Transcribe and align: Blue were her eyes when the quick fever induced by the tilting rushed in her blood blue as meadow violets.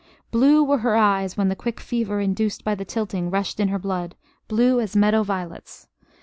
Blue 0.31 0.63
were 0.63 0.79
her 0.79 0.95
eyes 0.95 1.37
when 1.37 1.49
the 1.49 1.55
quick 1.55 1.79
fever 1.79 2.19
induced 2.19 2.63
by 2.63 2.73
the 2.73 2.83
tilting 2.83 3.29
rushed 3.29 3.59
in 3.59 3.67
her 3.67 3.77
blood 3.77 4.15
blue 4.47 4.79
as 4.79 4.95
meadow 4.95 5.21
violets. 5.21 5.89